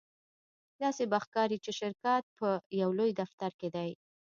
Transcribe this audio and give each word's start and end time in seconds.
داسې 0.81 1.03
به 1.11 1.17
ښکاري 1.25 1.57
چې 1.65 1.71
شرکت 1.79 2.23
په 2.39 2.49
یو 2.81 2.89
لوی 2.99 3.11
دفتر 3.21 3.51
کې 3.59 3.69
دی 3.75 3.91